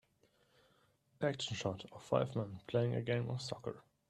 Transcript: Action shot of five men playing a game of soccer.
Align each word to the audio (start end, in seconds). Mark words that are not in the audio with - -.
Action 1.21 1.55
shot 1.55 1.85
of 1.91 2.01
five 2.01 2.35
men 2.35 2.59
playing 2.65 2.95
a 2.95 3.03
game 3.03 3.29
of 3.29 3.39
soccer. 3.39 3.83